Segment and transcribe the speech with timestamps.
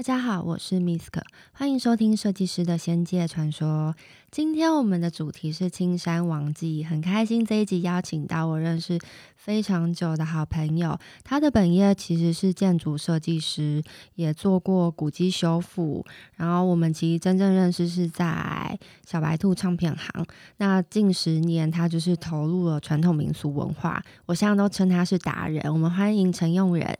[0.00, 1.20] 大家好，我是 Misk，
[1.52, 3.94] 欢迎收听设计师的仙界传说。
[4.30, 8.98] 今天我们的主题是青山王记，很开心这一集邀请到我认识
[9.36, 13.82] 非常久的好朋友，他的本业其实是建筑设计师，
[14.14, 16.02] 也做过古迹修复。
[16.36, 20.24] 然后我们其实真正认识是在小白兔唱片行。
[20.56, 25.70] 那近十年他就是投入了传统民俗文化，我现在都称他是达人。
[25.70, 26.96] 我们欢迎陈用仁。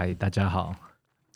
[0.00, 0.74] 嗨，大家好。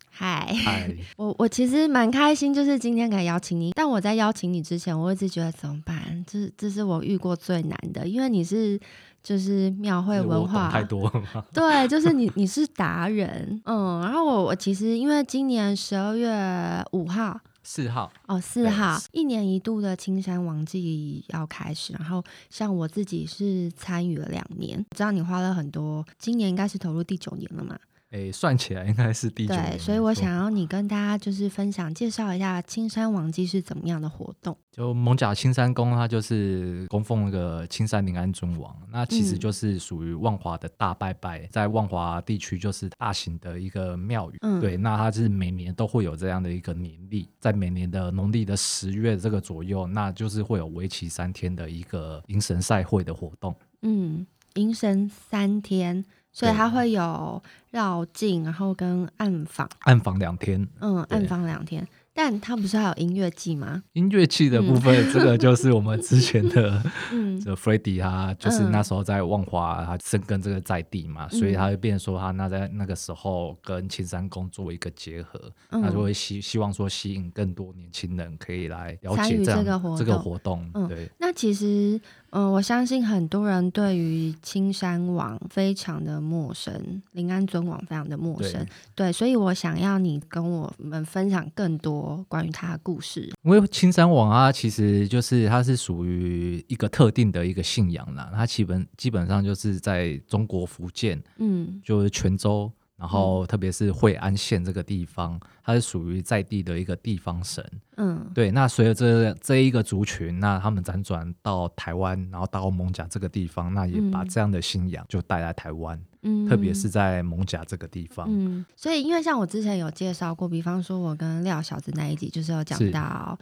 [0.09, 0.51] 嗨，
[1.19, 3.73] 我我其实蛮开心，就是今天可以邀请你。
[3.77, 6.25] 但我在邀请你之前，我一直觉得怎么办？
[6.27, 8.81] 这这是我遇过最难的，因为你是
[9.23, 11.13] 就是庙会文化太多？
[11.53, 14.01] 对，就是你你是达人，嗯。
[14.01, 27.79] 然后我我其实因为今年十二月五号、四号哦，四号一年一度的青山王祭要开始，然后像我自己是参与了两年，我知道你花了很多，今年应该是投入第九年了嘛？
[28.15, 29.73] 诶，算起来应该是第九年。
[29.73, 34.57] 对，所以我想要你跟大家就是分享介绍一下青山王祭是怎么样的活动。
[34.71, 44.39] 就蒙甲青山宫，它就是供奉那个青山临安尊王，那其实就是属于万华的大拜拜，嗯、在万华地区就是大型的一个庙宇。
[44.43, 53.53] 嗯，对，那它是每年都会有这样的一个年历，在每年的农历的十月这个左右，那就是会有为期三天的一个迎神赛会的活动。
[53.83, 56.05] 嗯，迎神三天。
[56.35, 61.87] 所以它会有绕境，然后跟暗访，暗访两天，嗯，暗访两天。
[62.17, 63.83] 但它不是还有音乐季吗？
[63.95, 66.81] 音乐季的部分，嗯、这个就是我们之前的，
[67.11, 75.41] 嗯， 这 Freddy 他就是那时候在万华，他深耕这个在地嘛，嗯、所以他就变说他那在那个时候跟青山宫做一个结合，
[75.71, 80.71] 嗯、他就会希希望说吸引更多年轻人可以来了解这个这个活动。
[80.75, 82.01] 嗯、对，那其实，
[82.37, 88.53] 嗯、呃，我相信很多人对于青山王非常的陌生，临安尊王非常的陌生，
[88.97, 92.25] 对，对，所以我想要你跟我们分享更多。
[92.29, 98.33] 关于他的故事，因为青山王啊，其实就是它是属于一个特定的一个信仰啦。
[98.35, 102.71] 它基本基本上就是在中国福建，嗯，就是泉州。
[102.97, 107.65] 然后，特别是惠安县这个地方，它是属于在地的一个地方神。
[107.97, 108.53] 嗯，对。
[108.53, 116.01] 那随着这这一个族群，那他们辗转到台湾，然后到艋舺这个地方，那也把这样的信仰就带来台湾。
[116.23, 118.27] 嗯，特别是在艋舺这个地方。
[118.31, 123.37] 嗯，所以因为像我之前有介绍过，比方说我跟廖小子那一集，就是有讲到，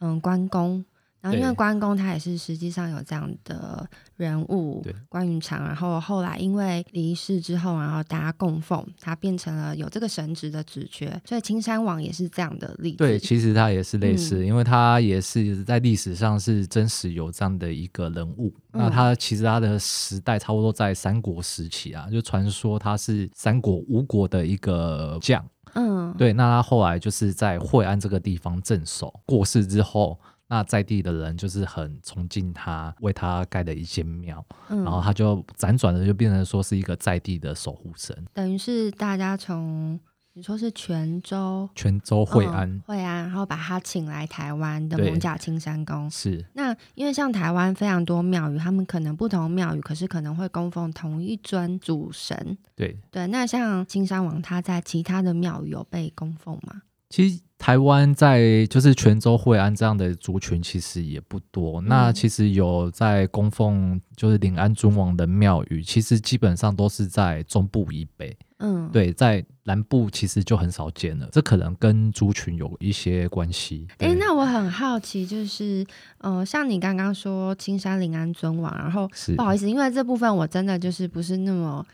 [0.00, 0.84] 嗯，关公。
[1.20, 3.84] 然后，因为关公他也是实际上有这样的
[4.16, 5.64] 人物，对关云长。
[5.64, 11.20] 然后后来因为离世之后，然后大家供奉他，变成了有这个神职的职缺。
[11.24, 12.98] 所以青山王也是这样的例子。
[12.98, 18.54] 对，其实他也是类似，嗯、因为他也是在历史上是真实有这样的一个人物。
[18.72, 25.44] 嗯、那他其实他的时代差不多在三国时期啊，就传说他是三国吴国的一个将。
[25.74, 26.32] 嗯，对。
[26.32, 30.16] 那他后来就是在惠安这个地方镇守，过世之后。
[30.48, 40.00] 那在地的人就是很崇敬他，为他盖的一间庙，嗯、然后他就辗转的就变成说是一个在地的守护神，等于是大家从
[40.32, 46.08] 你说是泉州、泉州惠安、惠、嗯、安，然后把他请来台湾的蒙甲青山宫。
[46.10, 52.56] 是，那因为像台湾非常多庙宇，他们可能不同庙宇，可是可能会供奉同一尊主神。
[52.76, 56.82] 对对，那像青山王，他在其他的庙宇有被供奉吗？
[57.10, 61.80] 其实台湾在就是泉州、惠安这样的族群其实也不多。
[61.80, 68.36] 嗯、那其实有在供奉就是临安尊王的庙宇，其实基本上都是在中部以北。
[68.58, 71.28] 嗯，对，在南部其实就很少见了。
[71.32, 73.86] 这可能跟族群有一些关系。
[73.98, 75.86] 哎、欸，那我很好奇，就是
[76.18, 81.84] 呃，像你刚刚说青山临安尊王，然后是不好意思，因为这部分我真的就是不是那么。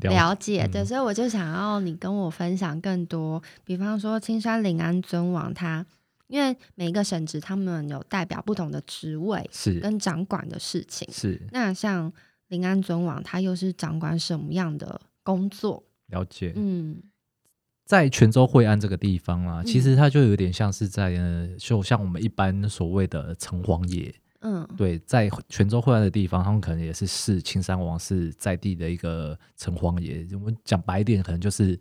[0.00, 5.84] 了解，对，所以我就想要你跟我分享更多，比方说青山临安尊王他，
[6.26, 11.40] 因为每一个神职他们有代表不同的职位，是跟掌管的事情，是。
[11.52, 12.12] 那像
[12.48, 15.84] 临安尊王他又是掌管什么样的工作？
[16.08, 17.02] 了解，嗯，
[17.84, 21.16] 在泉州惠安这个地方啊，其实它就有点像是在，
[21.58, 24.14] 就像我们一般所谓的城隍爷。
[24.42, 30.26] 嗯，对，在泉州惠安的地方，他们可能也是是青山王是在地的一个城隍爷。
[30.34, 31.78] 我们讲白一点，可能就是。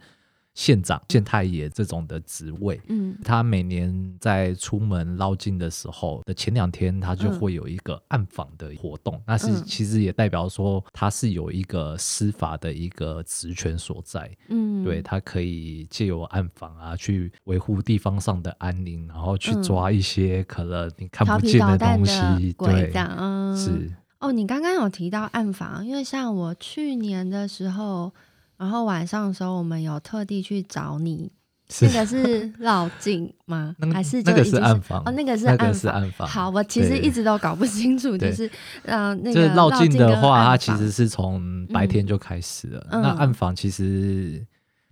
[0.61, 9.15] 县长、县太爷这种的职位，嗯，他每年在出门捞金的时候的前两天，他就会有一个暗访的活动。
[9.15, 23.91] 嗯、那是其实也代表说他是有一个司法的一个职权所在，嗯，对，他可以借由暗访啊，去维护地方上的安宁，然后去抓一些可能你看不见的东西，对，嗯、是。
[24.19, 28.13] 哦，你刚刚有提到暗访，因为像我去年的时候。
[28.61, 31.31] 然后晚上的时候，我们有特地去找你。
[31.81, 33.73] 那个是绕境吗？
[33.93, 35.01] 还是那个是暗房？
[35.05, 36.27] 哦，那个是暗房。
[36.27, 38.51] 好，我其实一直都搞不清楚，就是
[38.83, 42.85] 嗯，那个绕境的话，它其实是从白天就开始了。
[42.91, 44.45] 那暗房其实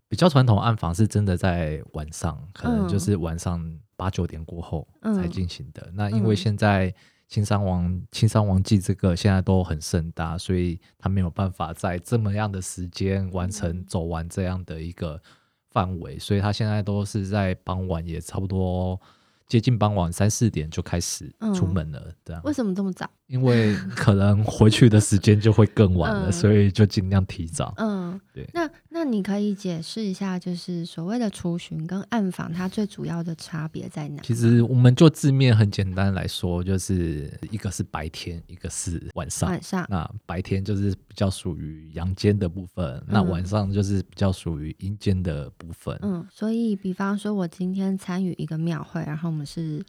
[0.07, 3.61] 比较传统，暗房是真的在晚上，可能就是晚上
[3.97, 5.91] 八九点过后才进行的。
[5.93, 6.93] 那因为现在
[7.29, 15.21] 青山王青山王祭这个现在都很盛大，所以他没有办法在这么样的时间完成走完这样的一个。
[15.71, 18.99] 范围，所以他现在都是在傍晚，也差不多
[19.45, 22.11] 接近傍晚三四点就开始出门了。
[22.25, 23.07] 这样、嗯、为什么这么早？
[23.27, 27.71] 因为可能回去的时间就会更晚了， 嗯、所以就尽量提早。
[27.77, 28.49] 嗯，对。
[28.51, 28.67] 那
[28.99, 34.21] 那你可以解释一下，就是所谓的出巡跟暗访，它最主要的差别在哪？
[34.21, 39.49] 其实我们就字面很简单来说，就是一个是白天，一个是晚上。
[39.49, 39.87] 晚上。
[39.89, 45.97] 那白天就是比较属于阳间的部分，嗯、那晚上就是比较属于阴间的部分。
[46.01, 49.81] 嗯，所以比方说，我今天参与一个庙会，然后我们是。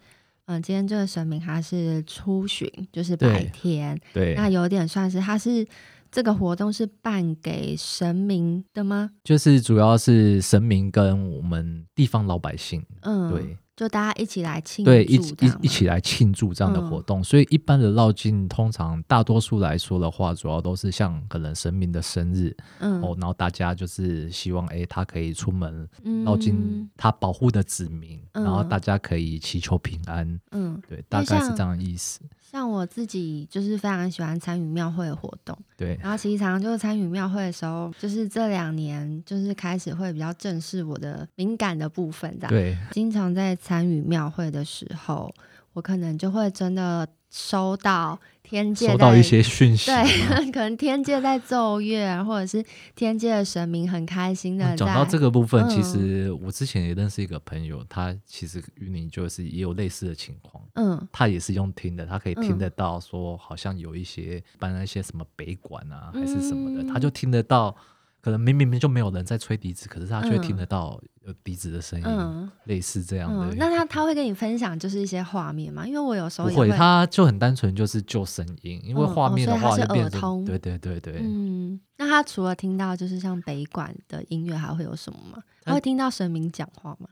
[0.45, 5.65] 嗯，今天这个神明他是出巡，就是白天，对，对，那有点算是他是
[6.11, 9.11] 这个活动是办给神明的吗？
[9.23, 13.57] 就是主要是神明跟我们地方老百姓，嗯，对。
[13.73, 17.21] 就大家一起来庆祝，对，一一一起来庆祝这样的活动。
[17.21, 25.89] 嗯、所以一般的绕境，通常大多数来说的话，主要都是像可能神明的生日，嗯，哦，然后大家就是希望，哎、欸，他可以出门
[26.23, 32.19] 绕境，他保护的子民，嗯、然后大家可以祈求平安，嗯，对，大概是这样的意思。
[32.51, 35.97] 像我自己就是非常喜欢参与庙会的活动，对。
[36.01, 42.49] 然后其实常常就是参与庙会的时候，就是这两年就是开始会比较正视我的敏感的部分，这样。
[42.49, 42.77] 对。
[42.91, 45.33] 经常在参与庙会的时候，
[45.71, 47.07] 我可能就会真的。
[47.31, 52.63] 收到天界，收到一些讯息，对， 可能天界在奏乐，或者是
[52.93, 54.75] 天界的神明很开心的。
[54.75, 67.73] 讲到这个部分，嗯、其实我之前也认识一个朋友，他其实与你就是也有类似的情况，嗯，他也是用听的，他可以听得到说，好像有一些搬那些什么北管啊，还是什么的，嗯、他就听得到。
[68.21, 73.53] 可能明明明就没有人在吹笛子，可是他却听得到有笛子的声音，嗯、类似这样的。
[73.53, 75.87] 嗯、那他他会跟你分享就是一些画面吗？
[75.87, 81.19] 因为我有时候不会，他就很单纯就是就声音，因为画面的话就变成、嗯哦、对对对对。
[81.19, 85.41] 嗯，那他除了听到就是像北管的音乐，还会有什么吗？
[85.63, 87.09] 他会听到神明讲话吗？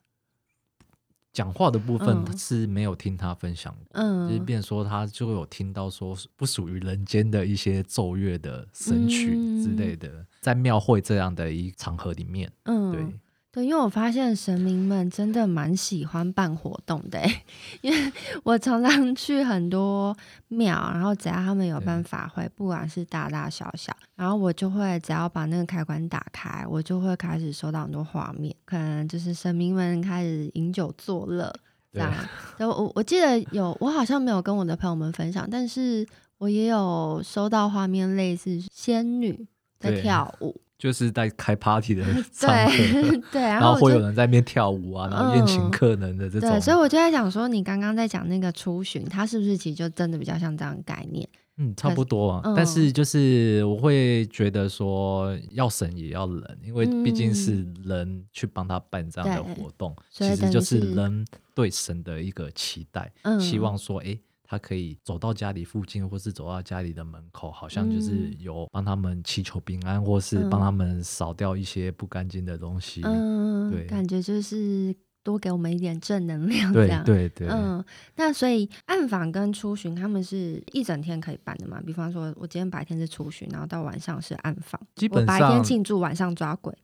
[1.32, 13.20] 讲话的部分是没有听他分享过，嗯，就是变说他就有听到说不属于人间的一些奏乐的神曲之类的，嗯、在庙会这样的一场合里面，嗯，对。
[13.52, 17.20] 对，因为我发现神明们真的蛮喜欢办活动的，
[17.82, 18.14] 因为
[18.44, 20.16] 我常常去很多
[20.50, 31.52] 庙，然后只要他们有办法会，不管是大大小小，然后我就会只要把那个开关打开，我就会开始收到很多画面，可能就是神明们开始饮酒作乐
[31.92, 32.14] 这样。
[32.56, 36.08] 对，我我记得有，我好像没有跟我的朋友们分享，但是
[36.38, 39.48] 我也有收到画面，类似仙女
[39.80, 40.62] 在跳舞。
[40.80, 46.50] 就是在开 party 的 场合，对， 对，然后，会有人在那边跳舞啊，然后宴请客人的这种。
[46.50, 51.28] 对，所以我就在想说，你刚刚在讲那个出巡，它是不是其实就真的比较像这样的概念？
[51.58, 52.42] 嗯，差不多啊。
[52.46, 64.20] 嗯、但是就是我会觉得说，要神也要人，因为毕竟是人去帮他办这样的活动，嗯、其实就是人对神的一个期待，嗯、希望说，哎、欸。
[64.50, 73.02] 他可以走到家里附近，或是走到家里的门口，好像就是有帮他们祈求平安，或是帮他们扫掉一些不干净的东西。
[73.04, 77.04] 嗯，对，感觉就是多给我们一点正能量这样。
[77.06, 77.50] 对对对。
[77.50, 81.80] 嗯，那所以暗访跟出巡，他们是一整天可以办的嘛？
[81.86, 84.82] 比方说，我今天白天是出巡，然后到晚上是暗访。
[84.96, 86.76] 基本上，我白天庆祝，晚上抓鬼。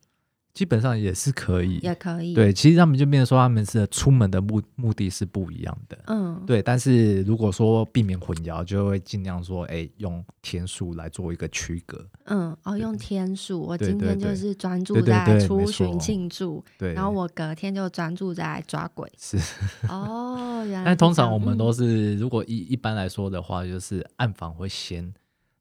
[0.55, 2.33] 基本上也是可以，也可以。
[2.33, 5.97] 对，其实他们就变成说，他们是出门的目目的是不一样的。
[6.07, 6.63] 嗯，对。
[6.63, 12.03] 但是如果说避免混淆，就会尽量说，哎，用天数来做一个区隔。
[12.23, 19.11] 嗯，哦，用天数，我今天就是专注在出巡庆祝，对，然后我隔天就专注在抓鬼。
[19.19, 19.37] 是。
[19.89, 20.85] 哦，原来。
[20.95, 25.13] 但通常我们都是，如果一一般来说的话，就是暗访会先。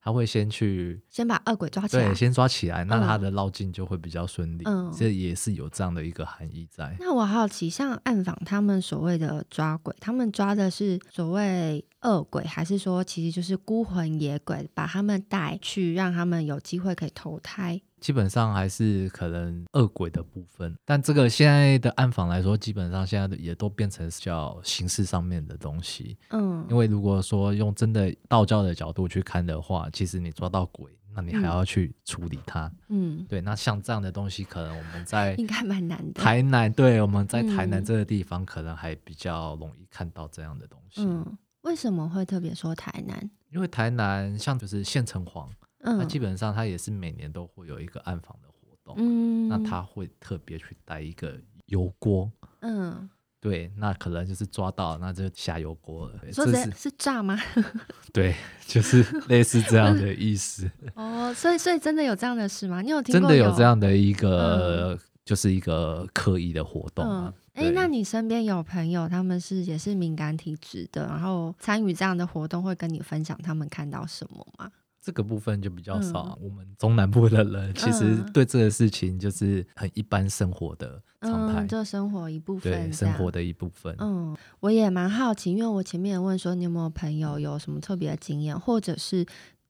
[0.04, 4.64] 他会先去，先把恶鬼抓起来，对，先抓起来，那他的绕境就会比较顺利。
[4.66, 6.94] 嗯，这也是有这样的一个含义在。
[7.00, 17.80] 那我好奇，像暗访他们所谓的抓鬼，他们抓的是所谓恶鬼，还是说其实就是孤魂野鬼，把他们带去，让他们有机会可以投胎？
[18.04, 26.18] 基本上还是可能恶鬼的部分，但这个现在的暗访来说，基本上现在也都变成叫形式上面的东西。
[26.28, 32.70] 嗯，因为如果说用真的道教的角度去看的话，其实你抓到鬼，那你还要去处理它。
[32.90, 33.40] 嗯，对。
[33.40, 36.22] 那像这样的东西，可能我们在应该蛮难的。
[36.22, 41.00] 台南，对，我们在台南这个地方，可能还比较容易看到这样的东西。
[41.00, 43.30] 嗯，为什么会特别说台南？
[43.50, 45.48] 因为台南像就是县城隍。
[45.86, 56.32] 那、嗯、基本上他也是每年都会有一个暗访的活动，嗯，那他会特别去带一个油锅，嗯，对，那可能就是抓到，那就下油锅了。
[56.32, 57.38] 说是是炸吗？
[58.14, 58.34] 对，
[58.66, 60.70] 就是类似这样的意思。
[60.96, 62.80] 哦，所以所以真的有这样的事吗？
[62.80, 63.28] 你有听过？
[63.28, 67.34] 真的有这样的一个，嗯、就是一个刻意的活动吗？
[67.52, 74.70] 哎、那你身边有朋友，他们是也是敏感体质的，然后参与这样的活动，会跟你分享他们看到什么吗？
[75.04, 76.38] 这个部分就比较少。
[76.40, 83.94] 嗯、我们中南部的人其实对这个事情就是很一般生活的常态，嗯、就生活一部分，对生活的一部分。
[83.98, 89.26] 嗯，我也蛮好奇，因为我前面问说你有没有朋友有什么特别的经验，或者是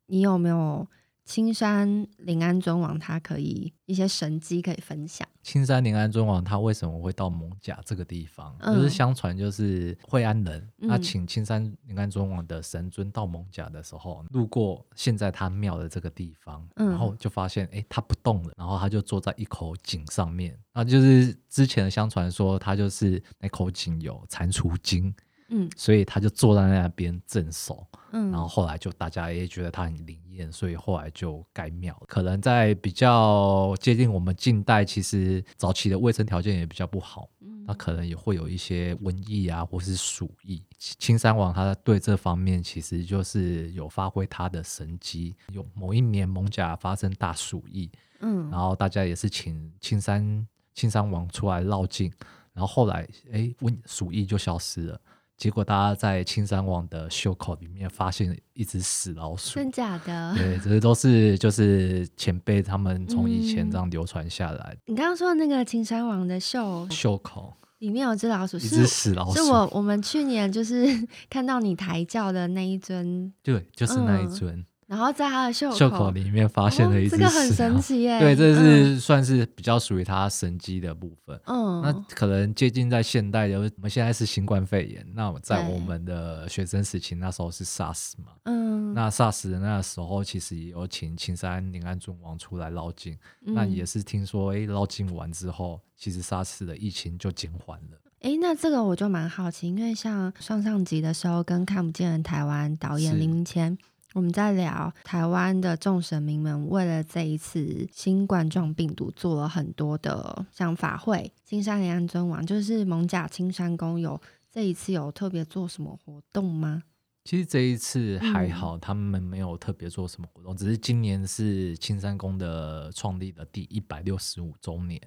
[0.06, 0.86] 你有没有？
[1.24, 5.26] 青山灵安尊王，他可以一些神迹可以分享。
[5.42, 8.54] 青山灵安尊王，他为什么会到蒙甲这个地方？
[8.60, 20.58] 嗯、就是相传，就是惠安人，他请青山灵安尊王的神尊到蒙甲的时候，路过现在他庙的这个地方，然后就发现，哎、欸，他不动了，然后他就坐在一口井上面。
[20.74, 25.14] 那就是之前的相传说，他就是那口井有蟾蜍精。
[25.48, 31.94] 嗯，所以他就坐在那边镇守，嗯，然后后来就大家也觉得他很灵验，所以后来就盖庙。
[32.08, 40.62] 可能在比较接近我们近代，其实早期的卫生条件也比较不好，嗯，那可能也会有一些瘟疫啊，或是鼠疫。
[40.78, 45.36] 青山王他对这方面其实就是有发挥他的神机。
[45.52, 52.10] 有某一年蒙甲发生大鼠疫，嗯，然后大家也是请青山青山王出来绕境，
[52.54, 55.00] 然后后来哎，瘟鼠疫就消失了。
[55.36, 60.34] 结果大家在青山王的袖口里面发现一只死老鼠，真假的？
[60.36, 64.78] 对，这些都是就是前辈他们从以前这样流传下来、嗯。
[64.86, 70.86] 你刚刚说的那个青山王的袖袖口里面有只老鼠，一只死老鼠，是我我们去年就是
[71.28, 74.54] 看到你抬轿的那一尊，对，就是那一尊。
[74.54, 78.20] 嗯然后在他的袖口袖口里面发现了一只、哦，这个很神奇耶！
[78.20, 81.36] 对，这是算是比较属于他神机的部分。
[81.46, 85.04] 嗯，那可能接近在现代的，我们现在是新冠肺炎。
[85.12, 88.34] 那我在我们的学生时期，那时候是 SARS 嘛。
[88.44, 93.18] 嗯，那 SARS 的那个时候，其实也有请青山宁安尊王出来捞金。
[93.44, 97.98] 嗯、那也是听说，哎，捞金完之后，其实 SARS 的疫情就减缓了。
[98.20, 103.76] 哎，那这个我就蛮好奇，因为像上上集的时候，跟看不见的台湾导演林明谦。
[104.14, 114.20] 我们在聊台湾的众神明们为了这一次新冠状病毒做了很多的像法会，青山灵安尊王就是蒙甲青山宫有
[114.52, 116.84] 这一次有特别做什么活动吗？
[117.24, 125.00] 其实这一次还好，他们没有特别做什么活动，嗯、只是今年是青山宫的创立的第一百六十五周年，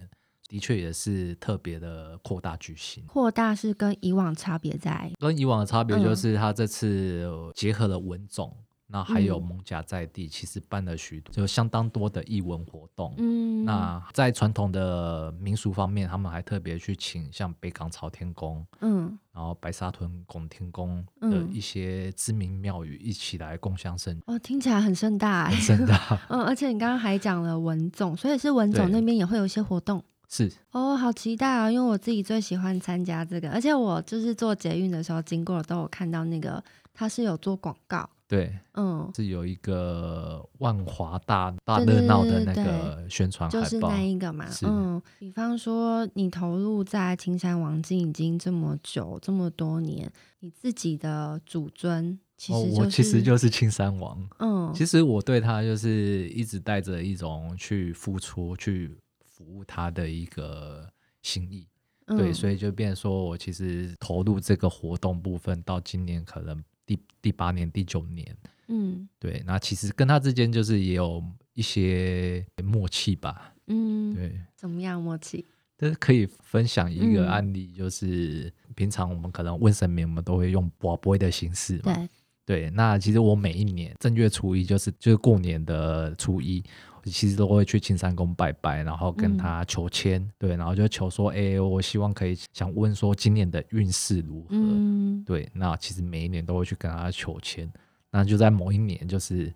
[0.50, 3.06] 的确也是特别的扩大举行。
[3.06, 5.10] 扩大是跟以往差别在？
[5.18, 8.54] 跟以往的差别就是他这次结合了文种。
[8.89, 13.13] 那还有艋舺在地，其实办了许多，就相当多的艺文活动。
[13.17, 24.24] 嗯，那在传统的民俗方面，他们还特别去请像北港朝天宫，嗯，然后白沙屯拱天宫的一些知名庙宇一起来共襄盛举。
[24.27, 26.20] 哦，听起来很盛大，很盛大。
[26.29, 30.01] 嗯，而且你刚刚还讲了文总，所以是文总那边也会有一些活动。
[30.29, 31.72] 是哦，好期待啊！
[31.72, 36.62] 因为我自己最喜欢参加这个，而且我就是做捷运的时候经过都有看到那个，
[36.94, 38.10] 他是有做广告。
[38.28, 44.46] 对，嗯，是有一个万华大大热闹的那个宣传海报，就是那一个嘛。
[44.64, 54.30] 嗯，比方说你投入在青山王境已经这么久，这么多年，你自己的祖尊其实、就是哦、我其实就是青山王。
[54.40, 58.94] 嗯，其实我对他就是一直带着一种去付出、去
[59.26, 60.86] 服务他的一个
[61.22, 61.66] 心意。
[62.08, 66.62] 嗯、对，所以就变成说我其实投入这个活动部分到今年可能。
[66.88, 68.36] 第第八年、第九年，
[68.70, 75.46] 嗯，对，那其实跟他之间就是也有一些默契吧，嗯，对，怎么样默契？
[75.77, 82.10] 就是可以分享一个案例，就是平常我们可能问神明，我们都会用博杯的形式嘛，对，
[82.46, 86.63] 对，那其实我每一年正月初一，就是就是过年的初一。
[87.10, 94.48] 其实都会去青山宫拜拜，然后跟他求签，嗯、对，然后就求说，哎、欸，我希望可以想问说今年的运势如何？
[94.52, 97.72] 嗯、对，那其实每一年都会去跟他求签，
[98.12, 99.54] 那就在某一年，就是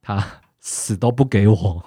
[0.00, 0.24] 他
[0.60, 1.84] 死都不给我，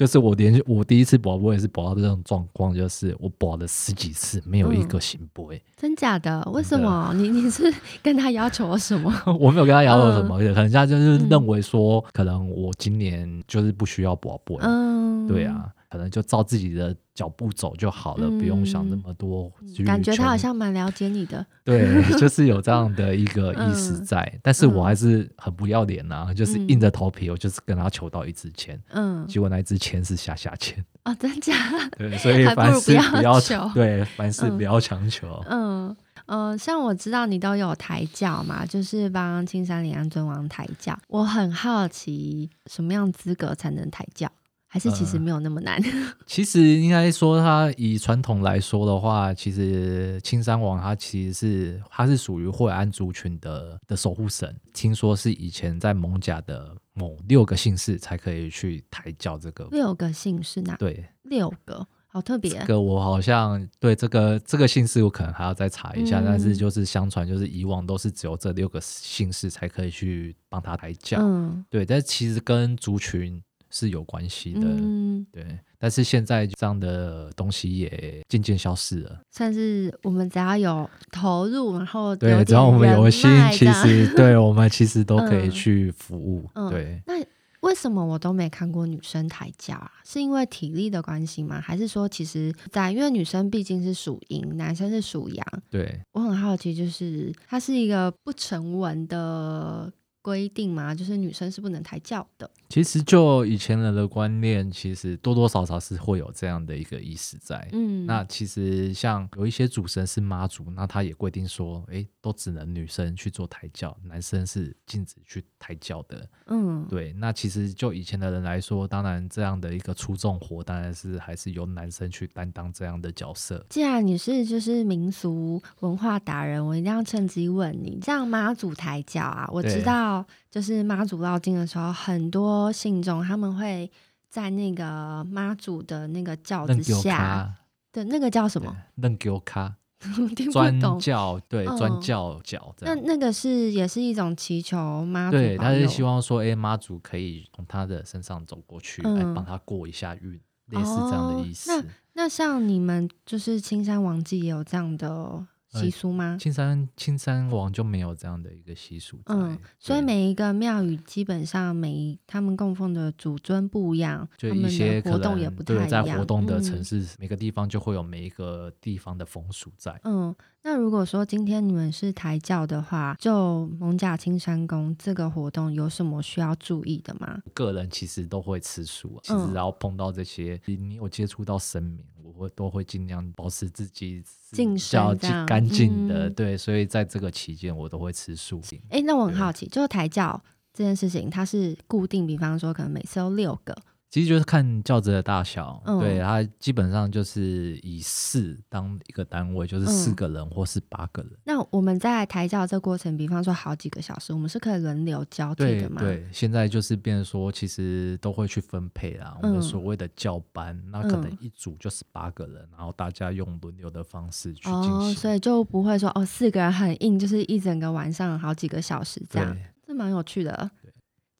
[0.00, 5.52] 就是我连续我第一次博，我也是搏到这种状况，就是我搏了十几次，没有一个行波。
[5.52, 6.40] 嗯、真假的？
[6.54, 7.12] 为什么？
[7.14, 7.70] 你你是
[8.02, 9.12] 跟他要求什么？
[9.38, 14.58] 我没有跟他要求什么，可能他就是认为说，可能我今年就是不需要搏波。
[14.62, 15.68] 嗯，对啊。
[15.90, 19.50] 可能就照自己的脚步走就好了，嗯、不用想那么多。
[19.84, 21.44] 感觉他好像蛮了解你的。
[21.64, 28.80] 对，就是有这样的一个意思在，嗯、但是我还是很不要脸呐、就是硬着头皮，我就是跟他求到一支签。
[28.90, 30.82] 嗯，结果那一支签是下下签。
[31.04, 31.54] 哦，真假？
[31.98, 33.68] 对，所以凡事不要求。
[33.74, 35.42] 对，凡事不要强求。
[35.48, 35.88] 嗯
[36.26, 40.96] 嗯、呃，像我知道你都有抬轿嘛，就是帮青山林安尊王抬轿。
[41.08, 44.30] 我很好奇，什么样资格才能抬轿？
[44.72, 46.14] 还是其实没有那么难、呃。
[46.26, 54.56] 其实应该说，它以传统来说的话，其实青山王它其实是它是属于惠安族群的的守护神。
[54.72, 59.66] 听说是以前在艋舺的某六个姓氏才可以去抬轿这个。
[59.72, 60.76] 六个姓氏呢？
[60.78, 62.50] 对，六个，好特别。
[62.50, 66.20] 这个我好像对这个这个姓氏，我可能还要再查一下。
[66.20, 71.18] 嗯、但是就是相传，就是以往都是只有这六个姓氏才可以去帮他抬轿。
[71.20, 71.84] 嗯，对。
[71.84, 73.42] 但其实跟族群。
[73.70, 79.20] 是有关系的，嗯、对，但是现在这样的东西也渐渐消失了。
[79.30, 86.48] 算是我们只要有投入，然后对，只要我们有心，其实 对我们其实都可以去服务。
[86.54, 87.14] 嗯、对，那
[87.60, 89.92] 为什么我都没看过女生抬轿啊？
[90.04, 91.60] 是因为体力的关系吗？
[91.60, 95.46] 还是说，其实在因为女生毕竟是属阴，男生是属阳？
[95.70, 100.94] 对，我很好奇，就是它是一个不成文的规定吗？
[100.94, 102.50] 就是女生是不能抬轿的。
[102.70, 107.68] 其实就以前人的观念，其实多多少少是会有这样的一个意识在。
[107.72, 116.28] 嗯，那其实像有一些主神是妈祖，那他也规定说，哎，都只能女生去做抬轿，男生是禁止去抬轿的。
[116.46, 117.12] 嗯，对。
[117.14, 123.66] 那其实就以前的人来说，当然这样的一个出众活，当然是还是由男生去担当这样的角色。
[123.68, 130.24] 既然你是就是民俗文化达人，我一定要趁机问你，这样妈祖抬轿啊，我知道。
[130.50, 133.88] 就是妈祖绕境的时候，很多信众他们会
[134.28, 137.54] 在那个妈祖的那个轿子下，
[137.92, 138.76] 对，那个叫什么？
[138.96, 139.76] 楞轿卡，
[140.34, 140.52] 听不懂。
[140.52, 142.74] 砖轿，对，砖轿脚。
[142.80, 150.32] 那那个是也是一种祈求妈祖，对，他是希望说，哎，妈祖可以从他的身上走过去，来帮他过一下运，
[150.66, 151.70] 类似这样的意思。
[151.70, 155.46] 那那像你们就是青山王祭也有这样的。
[155.70, 156.36] 习俗吗？
[156.40, 159.20] 青山青山王就没有这样的一个习俗。
[159.26, 165.86] 嗯，所以每一个庙宇基本上每一他们供奉的主尊不一样，就一些活动也不太一样。
[165.86, 170.00] 对，在活动的城市，嗯、每个地方就会有每一个地方的风俗在。
[170.04, 170.34] 嗯。
[170.62, 177.40] 那如果说今天你们是台教的话，就蒙甲青山宫这个活动有什么需要注意的吗？
[177.54, 182.04] 个人其实都会吃素啊，其实然后碰到这些，嗯、你有接触到神明，
[182.40, 186.26] 我都会尽量保持自己净身干净的。
[186.26, 188.62] 嗯、对，所以在这个期间我都会吃素。
[188.88, 193.76] 哎、欸，那我很好奇，就是抬轿这件事情，它是固定，比方说可能每次都六个。
[194.10, 201.30] 其实就是看轿子的大小，嗯、对，它基本上就是以四当一个单位，就是四个人或是八个人。
[201.32, 206.00] 嗯、那我们在抬轿这个过程，比方说好几个小时，我们是可以轮流交替的嘛？
[206.00, 209.38] 对，对，现在就是变成说，其实都会去分配啦。
[209.40, 214.92] 我们所谓的教班，嗯、那可能一组就是八个人，然后大家用轮流的方式去进行。
[214.92, 220.68] 哦，所以就不会说哦，四个人很硬，就是一整个晚上好几个小时这样，这蛮有趣的。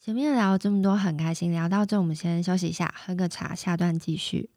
[0.03, 1.53] 前面聊了这么多，很开心。
[1.53, 4.49] 聊到这，我们先休息一下，喝个茶，下段继续。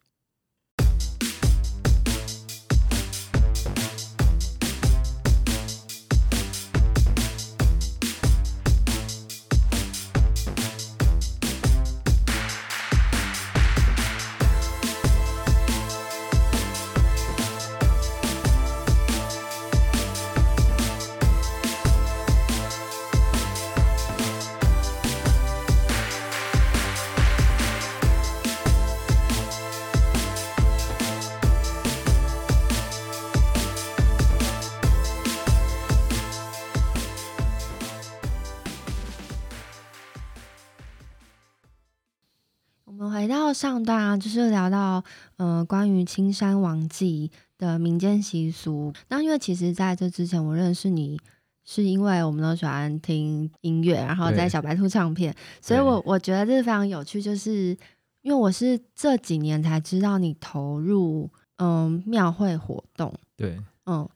[43.53, 45.03] 上段啊，就是聊到
[45.37, 48.93] 呃关于青山王祭的民间习俗。
[49.09, 51.19] 那因为其实在这之前，我认识你
[51.65, 57.21] 是因为我们都喜欢听音乐，然后在小白兔唱片，所以我我觉得这是非常有趣。
[57.21, 57.77] 就是
[58.21, 64.07] 因为我是这几年才知道你投入嗯庙会活动，对，嗯，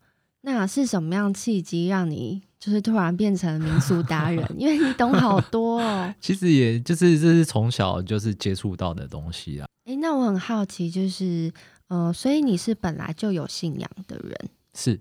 [0.41, 4.46] 那是什么样契机让你就是突然变成民俗达人？
[4.58, 6.13] 因为你懂好多哦。
[6.20, 9.67] 其实也就是这是从小就是接触到的东西啊。
[9.86, 11.52] 哎，那我很好奇，就是
[11.88, 14.36] 呃，所以你是本来就有信仰的人？
[14.74, 15.00] 是，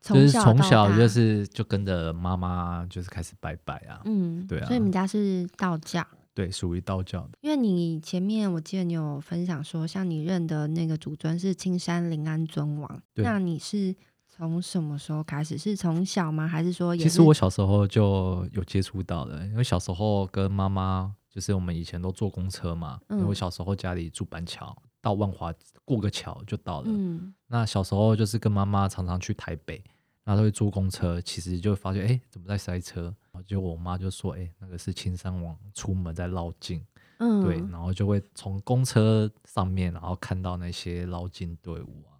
[0.00, 4.00] 就是从小就是就跟着妈妈就是开始拜拜啊。
[4.06, 4.66] 嗯，对啊。
[4.66, 6.04] 所以你们家是道教？
[6.34, 7.30] 对，属于道教的。
[7.40, 13.94] 因为你前面我记得你有分享说，像你认的那个主尊是青山临安尊王，那你是
[14.38, 15.58] 从什么时候开始？
[15.58, 16.48] 是从小吗？
[16.48, 17.10] 还是说也是？
[17.10, 21.14] 其实我小时候就有接触到的，因为小时候跟妈妈。
[21.30, 26.86] 就是我们以前都坐公车嘛，因为我小时候家里住板桥，到万华过个桥就到了。
[26.88, 29.80] 嗯，那小时候就是跟妈妈常常去台北，
[30.24, 33.02] 然后都会坐公车，其实就发现哎、欸，怎么在塞车？
[33.30, 36.84] 然后就我妈就说，哎、欸，那个是青山王出门在绕境，
[37.18, 42.17] 嗯，对，然后就会从公车上面，然后看到那些绕境队伍啊。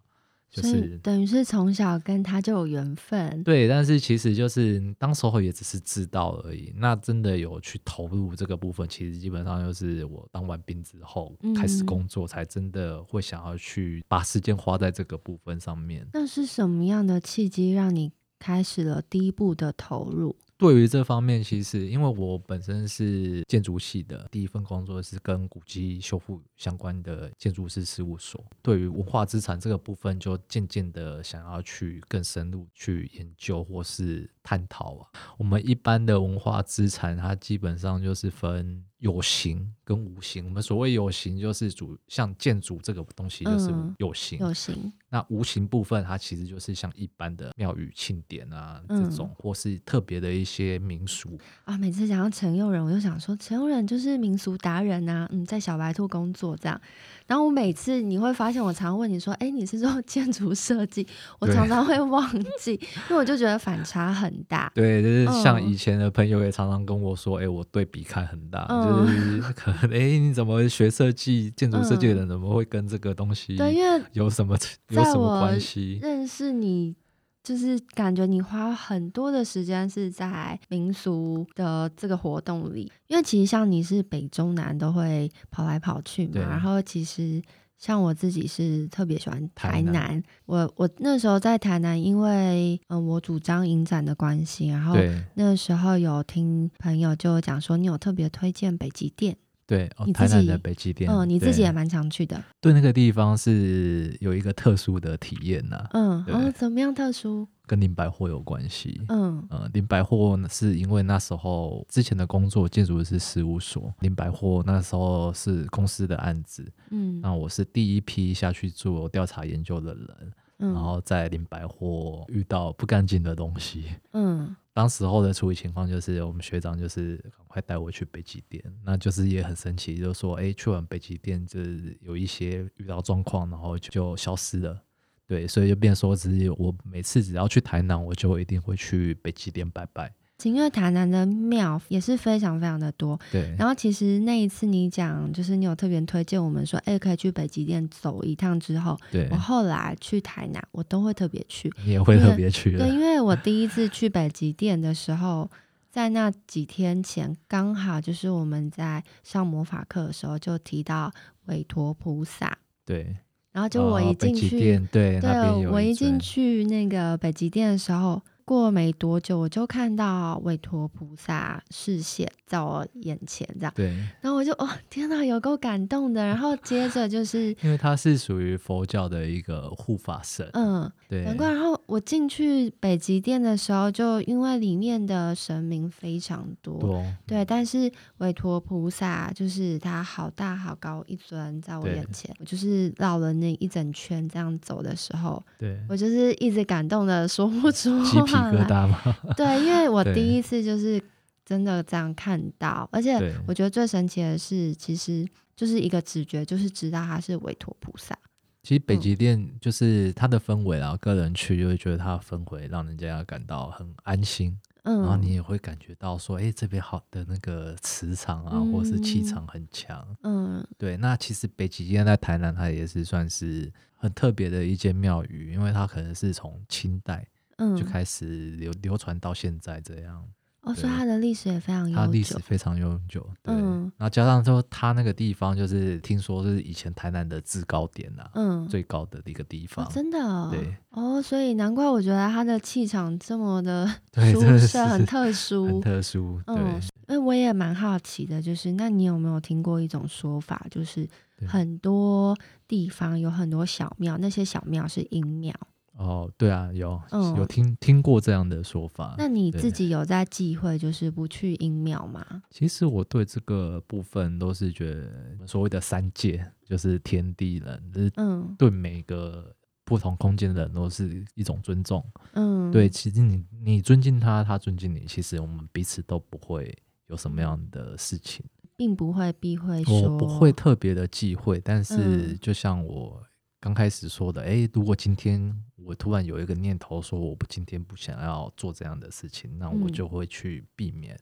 [0.50, 6.72] 就是等于是从小跟他就有缘分，对，但是其实就是当时候也只是知道而已。
[6.76, 16.06] 那真的有去投入这个部分，其实基本上就是我当完兵之后开始工作，才真的会想要去把时间花在这个部分上面。
[16.14, 20.34] 那是什么样的契机让你开始了第一步的投入？
[20.58, 28.44] 对于这方面，其实因为我本身是建筑系的，第一份工作是跟古迹修复相关的建筑师事务所。
[28.60, 35.06] 对于文化资产这个部分，就渐渐的想要去更深入去研究或是探讨啊。
[35.38, 38.84] 我们一般的文化资产，它基本上就是分。
[38.98, 44.92] 有形跟无形，我们所谓有形就是主像建筑这个东西就是有形，有形。
[45.08, 51.78] 那无形部分它其实就是像一般的庙宇庆典啊这种，或是特别的一些民俗啊。
[51.78, 56.78] 每次讲到陈佑仁，我就想说陈佑仁就是民俗达人啊，嗯，在小白兔工作这样。
[57.26, 61.06] 然后我每次你会发现，我常问你说，哎，你是做 建筑设计？
[61.38, 64.70] 我常 常会忘记，因为我就觉得反差很大。
[64.74, 68.66] 对，就是像以前的朋友也常常跟我说，哎，我对比看很大。
[68.68, 74.56] 就是可能哎、欸，你怎么学设计、建筑设计的人怎么会跟这个东西对，因为有什么
[74.88, 75.98] 有什么关系？
[76.02, 76.94] 认识你
[77.42, 87.42] 就是感觉你花很多的时间是在民俗的这个活动里，因为其实像你是北中南都会跑来跑去嘛，然后其实。
[87.78, 94.96] 像我自己是特别喜欢台南，台南我我那时候在台南，因为嗯我主张影展的关系，然后
[95.34, 99.36] 那时候有听朋友就讲说，你有特别推荐北极殿。
[99.68, 102.42] 对，哦、台南的北极殿，嗯，你自己也蛮常去的。
[102.58, 105.90] 对，那个地方是有一个特殊的体验呐、啊。
[105.92, 107.46] 嗯，对哦，怎么样特殊？
[107.66, 108.98] 跟林百货有关系。
[109.08, 116.66] 嗯呃，林百货是因为那时候之前的工作建筑师事务所，林百货那时候是公司的案子。
[116.88, 120.32] 嗯，那我是第一批下去做调查研究的人。
[120.58, 123.86] 嗯，然后在林百货遇到不干净的东西。
[124.12, 124.54] 嗯。
[124.74, 134.80] 当时候的处理情况就是，我们学长就是赶快带我去北极店，那就是也很神奇，就是说，哎，去完北极店就是有一些遇到状况，然后就，就消失了，
[135.26, 140.14] 对，所以就变说，只是我每次只要去台南，我就一定会去北极殿拜拜。
[140.44, 143.52] 因为台南的庙也是非常非常的多，对。
[143.58, 149.26] 然后其实那一次你讲，就是你有特别推荐我们说，哎，可以去北极殿走一趟之后，对。
[149.32, 151.72] 我后来去台南，我都会特别去。
[151.84, 152.78] 你也会特别去？
[152.78, 155.50] 对，因为我 第一次去北极殿的时候，
[155.90, 161.10] 在那几天前，刚好就是我们在上魔法课的时候就提到
[161.46, 163.16] 韦陀菩萨，对。
[163.50, 168.22] 然后就我一进去，哦、对，对，我一进去那个北极殿的时候。
[168.48, 173.72] 过没多久，我就看到韦陀菩萨示现在我眼前，这样。
[173.76, 173.94] 对。
[174.22, 176.24] 然后我就哦，天哪，有够感动的。
[176.24, 180.48] 然后接着就是，因为他是属于佛教的一个护法神。
[180.54, 181.24] 嗯，对。
[181.24, 181.52] 难怪。
[181.52, 186.78] 然后我进去北极殿的时候，就因为里面的神明非常多。
[186.78, 187.04] 多。
[187.26, 192.34] 对，但是韦陀菩萨就是他好大好高一尊，在我眼前。
[192.40, 198.37] 我就是绕了那一整圈这样走的时候，对我就是一直感动的说不出话。
[198.44, 199.00] 疙瘩吗？
[199.36, 201.02] 对，因为我第一次就是
[201.44, 208.16] 真的这样看到，而且我觉得最神奇的是，其实就是一个直觉，就是知道他是韦陀菩萨。
[208.62, 220.98] 其实北极殿就是它的氛围啊，个人去就会觉得它的氛围让人家感到很安心，嗯，然后你也会感觉到说，哎，这边好的那个磁场啊，或是气场很强，嗯，对。
[220.98, 227.26] 那其实北极殿在台南，它也是算是很特别的一间庙宇，因为它可能是从清代。
[227.58, 230.24] 嗯，就开始流流传到现在这样。
[230.62, 233.24] 哦，所以它的历史也非常悠久，它历史非常悠久。
[233.44, 239.86] 对，嗯、然后加上说，它那个地方就是听说是以前台南的制高点呐、啊，嗯，最高的一个地方。
[239.86, 243.86] 哦、真的、哦，对，哦，所以难怪我觉得它的气场这么的
[244.32, 246.42] 舒适，很特殊，很特殊。
[246.44, 251.08] 对，因为、嗯、我也蛮好奇的，就是那你有没有听过一种说法，就是
[251.46, 255.54] 很多地方有很多小庙，那些小庙是阴庙。
[255.98, 259.16] 哦，对啊，有、嗯、有听听过这样的说法。
[259.18, 262.24] 那你自己有在忌讳，就是不去阴庙吗？
[262.50, 269.52] 其实我对这个部分都是觉得，所谓的三界就是天地人，就是嗯，对每个
[269.84, 272.04] 不同空间的人都是一种尊重。
[272.34, 276.72] 嗯，对，其实你你尊敬他，他尊敬你，其实我们彼此都不会
[277.08, 281.60] 有什么样的事情，并不会避讳说，我不会特别的忌讳。
[281.64, 283.20] 但是就像我
[283.60, 285.64] 刚开始说的，哎、嗯，如果今天。
[285.84, 291.18] 我突然有一个念头说，我不今天不想要做这样的事情，那我就会去避免。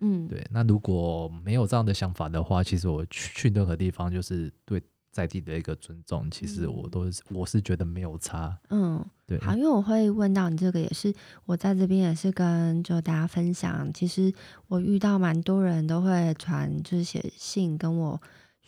[0.00, 0.46] 嗯，对。
[0.50, 6.30] 那如果没有这样的想法的话，其实我去去任何地方，就是对在地的一个尊重。
[6.30, 8.54] 其实我都是我是觉得没有差。
[8.68, 9.38] 嗯，对。
[9.40, 11.14] 好，因为我会问到你这个，也是
[11.46, 13.90] 我在这边也是跟就大家分享。
[13.94, 14.30] 其实
[14.66, 18.20] 我遇到蛮多人都会传，就是写信跟我。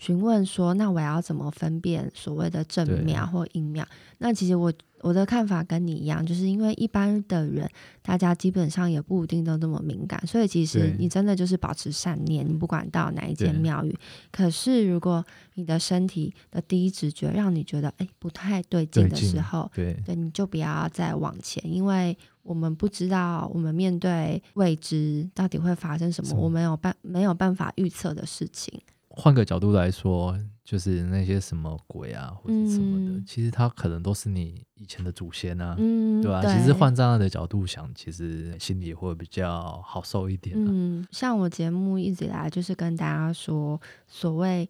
[0.03, 3.87] 询问说：“那我要怎么分辨所谓的正庙或阴庙？”
[4.19, 7.71] 那其实我我的看法跟你一样，就是因为一般的人，
[8.03, 13.97] 大家基本上也不一定都那么敏感，所以其实你真的就是保持善念，你不管到哪一间庙宇。
[14.33, 28.81] 可是如果你的身体的第一直觉让你觉得哎不太对劲的时候，对，对，你就不要再往前，因为我们不知道我们面对未知到底会发生什么，我们有办没有办法预测的事情。
[29.16, 36.42] 换个角度来说，就是那些什么鬼啊，或者什么的，嗯、其实他可能都是你以前的祖先啊，嗯、对吧、啊？
[36.42, 40.66] 其实换这样的角度想，其实心里会比较好受一点、啊。
[40.68, 44.68] 嗯，像我节目一直以来就是跟大家说，所谓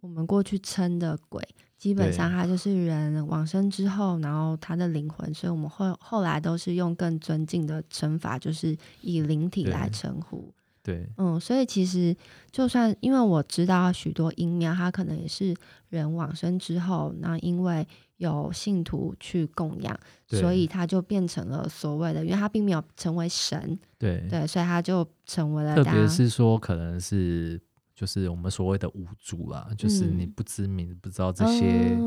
[0.00, 1.46] 我们过去称的鬼，
[1.76, 10.52] 基本上他就是人往生之后，然后他的灵魂，所以我们后后来都是用更尊敬的称法，就是以灵体来称呼。
[10.86, 12.16] 对，嗯，所以其实
[12.52, 15.52] 就算因为我知道许多阴庙，它可能也是
[15.88, 17.84] 人往生之后，那因为
[18.18, 25.74] 有信徒去供养，所以它就变成了所谓的，因为它并没有成为神，对对，所以它就成为了。
[25.74, 27.60] 特别是说，可能是
[27.92, 31.98] 就是我们所谓的无主啦，嗯、就是你不知名，不知道这些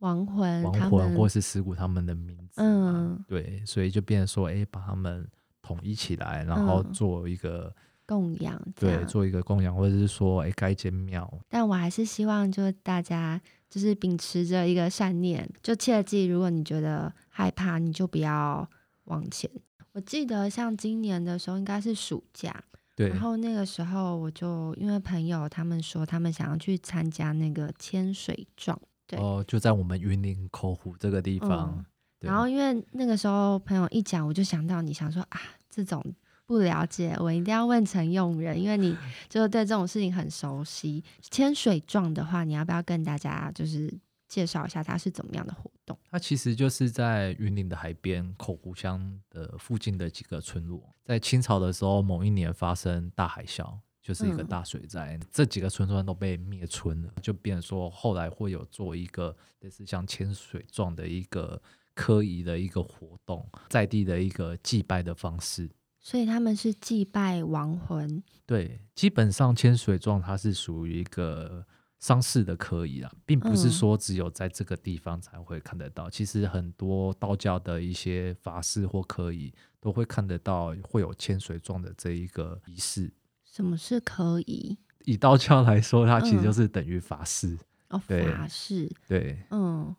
[0.00, 5.24] 亡魂、亡魂或是尸骨他们的名字，嗯，对，所以就变成说，哎、欸，把他们
[5.62, 7.72] 统一起来，然后做一个。
[8.06, 11.28] 供养，对，做一个供养，或者是说，哎，盖间庙。
[11.48, 18.68] 但我还是希望，就是大家就是秉持着一个善念，就切记，如果你觉得害怕，你就不要
[19.04, 19.50] 往前。
[19.92, 22.62] 我记得像今年的时候，应该是暑假，
[22.94, 23.08] 对。
[23.08, 29.18] 然后那个时候，我就因为朋友他们说，他们想要去参加那个千水撞，对。
[29.18, 31.74] 哦，就在我们云林口湖这个地方。
[31.76, 31.84] 嗯、
[32.20, 36.04] 然后因为那个时候朋友一讲，我就想到你想说啊，这种。
[36.46, 38.96] 不了解，我一定要问陈用人，因为你
[39.28, 41.02] 就是对这种事情很熟悉。
[41.20, 43.92] 千水状的话，你要不要跟大家就是
[44.28, 45.98] 介绍一下它是怎么样的活动？
[46.08, 61.60] 它其实就是在云林的海边口湖乡的附近的几个村落，在清朝的时候，某一年发生大海啸，就是一个大水灾，嗯、这几个村庄都被灭村了，就变成说后来会有做一个类似像千水状的一个
[61.92, 65.68] 科仪的一个活动，在地的一个祭拜的方式。
[66.06, 71.66] 所以他们是祭拜亡魂，对，基本上千水状它是属于一个
[71.98, 76.06] 丧事的科仪啊，并不是说只有在这个地方才会看得到。
[76.06, 83.12] 嗯、其实很多道教的一些法事或科仪都会看得到，会有千水状的这一个仪式。
[83.44, 84.78] 什么是科仪？
[85.06, 87.58] 以道教来说，它其实就是等于法事。
[87.88, 88.88] 嗯、哦，法事。
[89.08, 89.92] 对，嗯。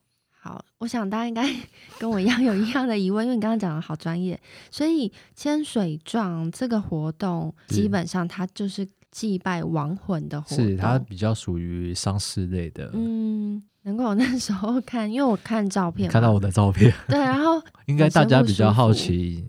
[0.47, 1.43] 好，我想大家应该
[1.99, 4.39] 跟我一样有一样的疑问，因为你刚刚讲的好专业，
[4.71, 12.89] 所以千水状这个活动基本上它就是祭拜亡魂的活动，是它比较属于丧事类的。
[12.93, 19.43] 嗯，难怪我那时候看，因为我看照片，看到我的照片，对，然后 应该大家比较好奇，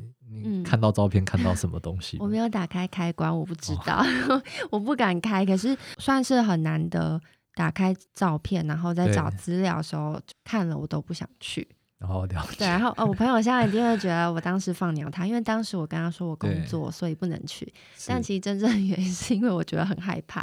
[0.45, 2.17] 嗯看到照片看到什么东西？
[2.19, 7.21] 我没有打开开关，我不知道， 哦、我不敢开，可是算是很难得。
[7.59, 11.67] 打开照片，然后再找资料的时候看了，我都不想去。
[11.99, 12.59] 然后了解。
[12.59, 17.75] 对，然后哦，我朋友 现在一定会觉得我当时放鸟他，因为当时我跟他说我工作，所以不能去。
[18.07, 20.43] 但其实真正的原因是因为我觉得很害怕。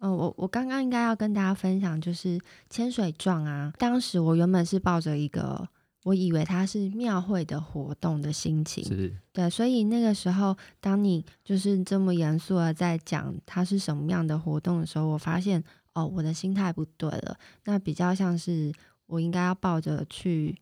[0.00, 2.36] 嗯、呃，我我刚刚应该要跟大家分享，就是
[2.68, 3.72] 千水撞啊。
[3.78, 5.68] 当时我原本是抱着一个
[6.02, 8.84] 我以为它是庙会的活动的心情，
[9.32, 15.62] 对，所以那个时候，当你就是这么严肃的在讲它是什么样的活动的时候，我发现
[15.96, 17.36] 哦，我的心态不对了。
[17.64, 18.72] 那比较像是
[19.06, 20.56] 我应该要抱着去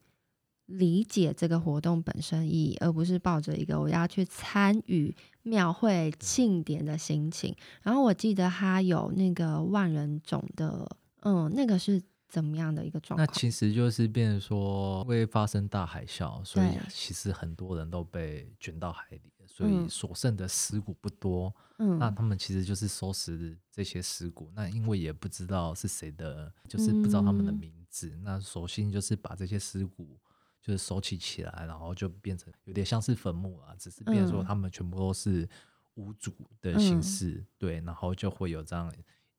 [0.66, 7.54] 理解这个活动本身意义，而不是抱着一个我要去参与庙会庆典的心情。
[7.82, 12.02] 然后我记得他有那个万人冢的，嗯，那个是。
[12.26, 13.24] 怎么样的一个状况？
[13.24, 21.54] 那其实就是变成说会发生大海啸，所以其实很多人都被卷到海里，所以所剩的尸骨不多。
[21.78, 24.50] 嗯，那他们其实就是收拾这些尸骨。
[24.54, 28.08] 那因为也不知道是谁的，就是不知道他们的名字。
[28.10, 30.18] 嗯、那索性就是把这些尸骨
[30.62, 35.48] 就是收起起来，然后就变成有点像是坟墓啊，只是变成说他们全部都是
[35.94, 38.92] 无主的形式，嗯、对，然后就会有这样。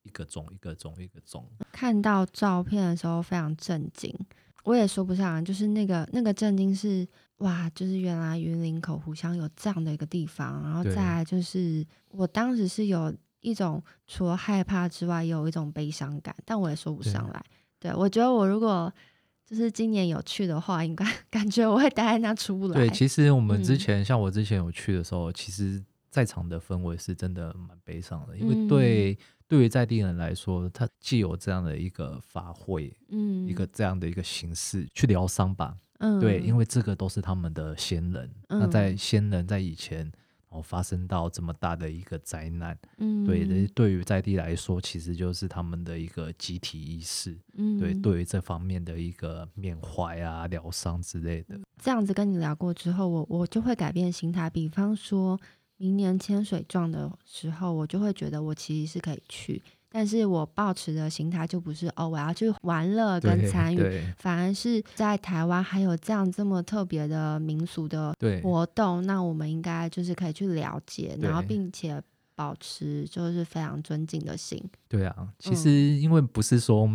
[0.05, 4.15] 一个钟一个钟一个钟，看到照片的时候非常震惊，
[4.63, 17.43] 我也说不上，就是那个那个震惊是哇，就是原来云林口湖乡有这样的一个地方，然后再来就是我当时是有一种除了害怕之外，也有一种悲伤感，但我也说不上来。
[17.79, 18.91] 对，对我觉得我如果
[19.45, 22.75] 就是今年有去的话，应该 感觉我会待在那出不来。
[22.75, 29.13] 对，其实我们之前、嗯、像我之前有去的时候，其实在场的氛围是真的蛮悲伤的，因为对。
[29.13, 29.17] 嗯
[29.47, 40.11] 对于在地人来说，他既有这样的一个法会，嗯，一个这样的一个形式去疗伤吧，嗯，对，因为这个都是他们的先人，嗯、那在先人在以前，然
[40.49, 51.59] 后发生到这么大的一个灾难，嗯，对，对于在地来说，其实就是他们的一个集体意识，嗯，对，对于这方面的一个缅怀啊、疗伤之类的。
[51.81, 55.39] 这样子跟你聊过之后，我我就会改变心态，比方说。
[55.77, 59.61] 明年千水撞的时候，我就会觉得我其实是可以去，
[59.97, 63.79] 但是我抱持的心态就不是哦，我要去玩乐跟参与，
[64.17, 72.03] 反而是在台湾还有这样这么特别的民俗的活动，那我们应该就是可以去了解，然后并且
[72.35, 74.61] 保持就是非常尊敬的心。
[74.89, 76.85] 对啊，其实因为不是说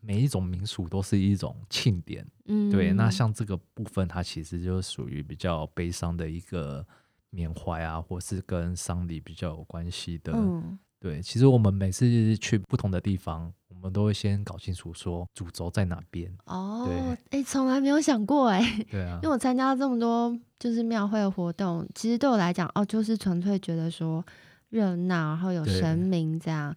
[0.00, 6.84] 每一种民俗都是一种庆典，嗯，对，那像这个部分，它其实就属于比较悲伤的一个。
[7.30, 11.22] 缅怀啊，或是跟丧礼比较有关系的，嗯，对。
[11.22, 16.32] 其实我们每次去不同的地方，我们都会先搞清楚说主轴在哪边。
[16.46, 24.24] 哦，对，哎、欸，从来没有想过，哎，对啊，因为我参加了这么多就是庙会的活动，其实对我来讲，哦，就是纯粹觉得说
[24.70, 26.74] 热闹，然后有神明这样。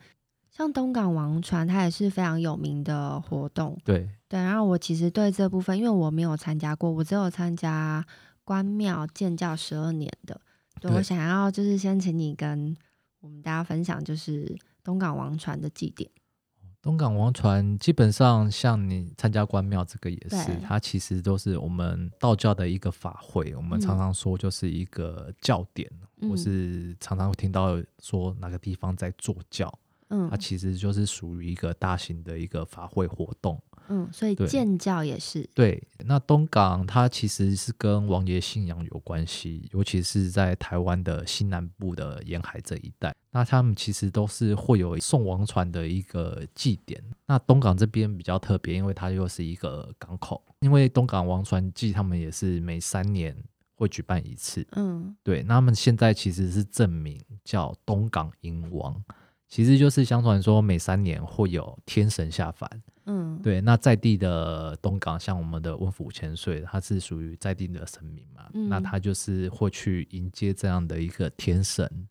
[0.49, 4.39] 像东港王船，它也是非常有名的活动，对对。
[4.39, 8.05] 然后我其实对这部分，因为我没有参加过，我只有参加。
[8.43, 10.41] 关庙建教十二年的，
[10.81, 12.75] 对，对我想要就是先请你跟
[13.21, 16.09] 我们大家分享，就是东港王船的祭典。
[16.81, 23.53] 东港王船基本上像你参加关庙这个也是，它其实都是我们道教的一个法会。
[23.55, 25.87] 我们常常说就是一个教典，
[26.21, 29.71] 嗯、或是常常会听到说哪个地方在做教，
[30.09, 33.61] 嗯，它其实就是属于一个大型的一个法会活动。
[33.93, 43.13] 嗯，所以建教也是对，那东港它其实是跟王爷信仰有关系，尤其是在台湾的西南部的沿海这一带。
[43.31, 47.03] 那他们其实都是会有送王船的一个祭典。
[47.25, 53.35] 那东港这边比较特别，因为它又是一个港口，因为东港王船祭他们也是每三年
[53.75, 54.65] 会举办一次。
[54.71, 55.43] 嗯，对。
[55.43, 59.01] 那他们现在其实是正名叫东港迎王，
[59.51, 62.69] 其实就是相传说每三年会有天神下凡。
[63.05, 72.07] 嗯，对，那在地的东港，像我们的温府千岁，他是属于在地的神明嘛，嗯、那他就是会去迎接这样的一个天神，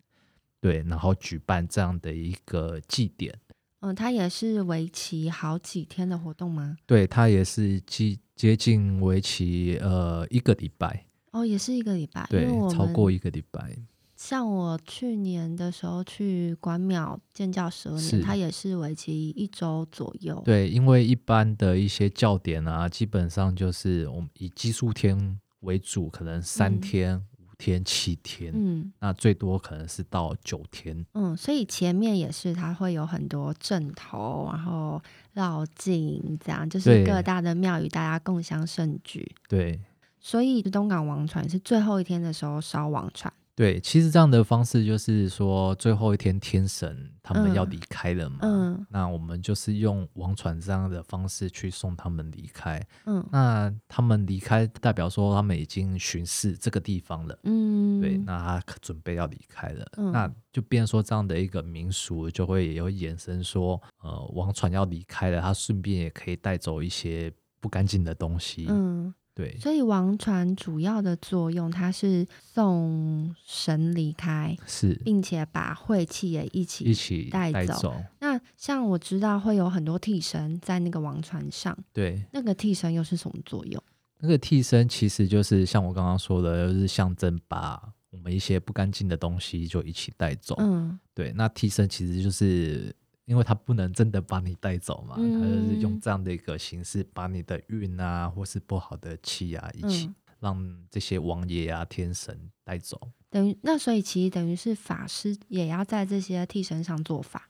[0.59, 3.33] 对，然后举办这样的一个祭典。
[3.79, 6.77] 嗯，他也是为期好几天的活动吗？
[6.85, 11.07] 对，他也是接接近为期呃一个礼拜。
[11.31, 13.75] 哦，也是一个礼拜，对，超过一个礼拜。
[14.21, 20.39] 像我去年的时候去关庙建教十二年，它也是为期一周左右。
[20.45, 31.03] 对，因为一般的一些教典啊，基本上就是我们以奇数天为主，可能三天、嗯、五天、七天，嗯，那最多可能是到九天。
[31.15, 35.01] 嗯，所以前面也是它会有很多阵头，然后
[35.33, 39.35] 绕境，这样就是各大的庙宇大家共襄盛举。
[39.49, 39.81] 对，
[40.19, 43.33] 所以东港王船是最后一天的时候烧王船。
[43.55, 52.81] 对，其实这样的方式就是说，最后一天天神他们要离开了嘛，嗯嗯、那我们就是用王船这样的方式去送他们离开。
[53.05, 57.37] 嗯，那他们离开代表说他们已经巡视这个地方了。
[57.43, 68.65] 嗯，对，那他准备要离开了，嗯、那就变说这样的一个民俗就会有衍生说，呃，王船要离开了，他顺便也可以带走一些不干净的东西。
[68.69, 77.73] 嗯，对，所以王船主要的作用，它是送神离开，是，并且把晦气也一起一起带走。
[77.79, 83.81] 走那像我知道会有很多替身在那个王船上，对，那个替身又是什么作用？
[84.19, 90.55] 那个替身其实就是像我刚刚说的，就是象征把我们一些不干净的东西就一起带走。
[90.59, 92.93] 嗯，对，那替身其实就是。
[93.25, 102.99] 因为他不能真的把你带走嘛，嗯、他就是用这样的一个形式，把你的运啊，或是不好的气啊，一起让这些王爷啊、天神带走。
[103.29, 107.47] 等于那，所以其实等于是法师也要在这些替身上做法。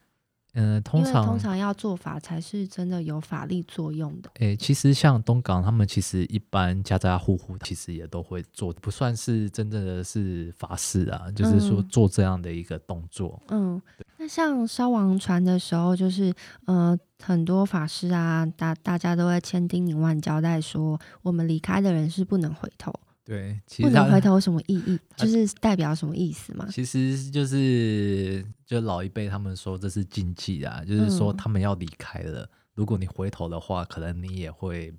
[0.53, 4.29] 嗯、呃，通常通常要做法才是真的有法力作用的。
[4.39, 13.41] 诶，其实像东港他们，其实一般家家户户其实也都会做，不算是真正的是法事啊，就是说做这样的一个动作。
[13.47, 13.81] 嗯，
[14.17, 16.33] 那像烧王船的时候，就是
[16.65, 22.93] 呃很多法师啊，大大家都会千叮咛万交代说，我们离开的人是不能回头。
[23.23, 24.99] 对，其实不能回头有什么意义？
[25.15, 26.67] 就是代表什么意思吗？
[26.71, 34.91] 其实就是就老一辈他们说这是禁忌啊，就是说他们要离开了，嗯、如果你回头的话，可能你也会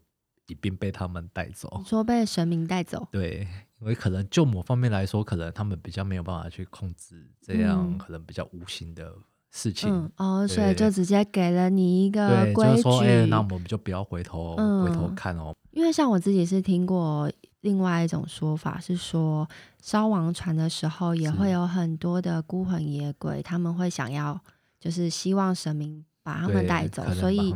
[0.47, 1.69] 一并被他们带走。
[1.81, 3.09] 你说被神明带走？
[3.11, 3.47] 对，
[3.81, 9.13] 因为可能就某方面来说，可能他们比较没有办法去控制这样可能比较无形的
[9.51, 9.93] 事情。
[9.93, 15.53] 嗯、哦，所以就直接给了你一个规矩，就是说，哎、欸，那我们就不要回头、嗯、回头看哦。
[15.73, 17.29] 因为像我自己是听过。
[17.63, 19.49] 另外一种说法是说，
[19.81, 24.39] 烧王船的时候也会有很多的孤魂野鬼，他们会想要，
[24.79, 27.55] 就是希望神明把他们带走，所以，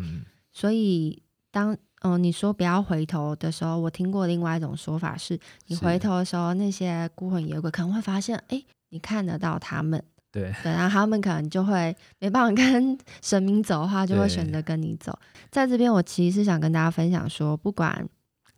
[0.52, 10.00] 所以当嗯、呃、你说不要回头的时候，我听过另外一种说法是，你回头的时候，那些孤魂野鬼可能会发现，哎，你看得到他们，
[10.30, 15.18] 对，对，然后他们可能就会没办法跟 神明走的话，就会选择跟你走。
[15.50, 18.08] 在这边，我其实是想跟大家分享说，不管。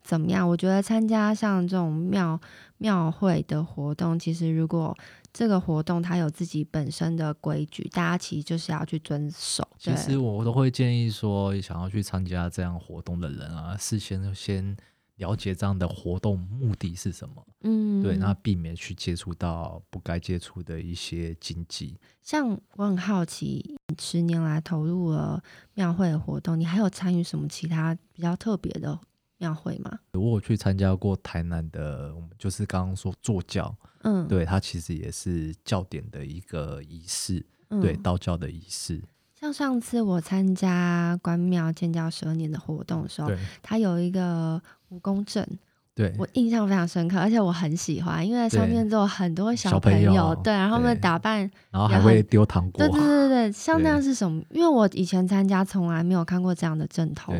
[0.08, 0.48] 怎么样？
[0.48, 2.40] 我觉得参加像这种庙
[2.78, 4.96] 庙会的活动，其实如果
[5.34, 9.68] 这个活动它有自己本身的规矩，大家其实就是要去遵守。
[9.78, 14.74] 其实我都会建议说，想要去参加这样活动的人啊，事先先
[15.16, 17.46] 了解这样的活动目的是什么。
[17.64, 21.98] 嗯，对，那避免去接触到不该接触的一些禁忌。
[22.22, 25.42] 像我很好奇，十年来投入了
[25.74, 28.98] 庙会的活动，你还有参与什么其他比较特别的？
[29.38, 29.98] 庙会吗？
[30.12, 39.02] 我有去参加过台南的，我们就是刚刚说坐教，嗯，对，它其实也是教典的一个仪式，嗯、对，道教的仪式。
[39.40, 43.38] 像上次我参加关庙建教十二年的活动的时候，对。
[43.62, 44.60] 它有一个
[44.90, 45.48] 蜈蚣阵，
[45.94, 46.12] 对。
[46.18, 50.34] 我印象非常深刻，而且我很喜欢，因为上面都有很多小朋友，朋友。
[50.42, 54.42] 对，然后他们打扮，然后还会丢糖果，对对对对， 像那样是什么？
[54.50, 57.32] 因为我以前参加从来没有看过这样的阵头。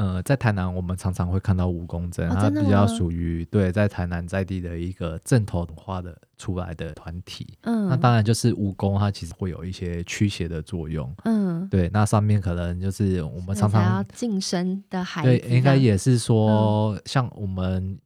[0.00, 7.58] 呃，在台南，我们常常会看到蜈蚣针，哦、它比较属于对在台南在地的一个正统文化的出来的团体。
[7.64, 11.14] 嗯，那当然就是蜈蚣，它其实会有一些驱邪的作用。
[11.24, 14.02] 嗯，对，那上面可能就是我们常常
[14.88, 17.98] 的孩子，对，应该也是说、嗯、像我们。